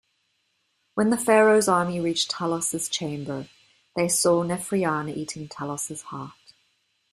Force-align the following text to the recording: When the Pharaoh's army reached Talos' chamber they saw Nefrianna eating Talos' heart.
When 0.95 1.11
the 1.11 1.15
Pharaoh's 1.15 1.67
army 1.67 1.99
reached 1.99 2.31
Talos' 2.31 2.89
chamber 2.89 3.47
they 3.95 4.07
saw 4.07 4.43
Nefrianna 4.43 5.15
eating 5.15 5.47
Talos' 5.47 6.01
heart. 6.05 6.53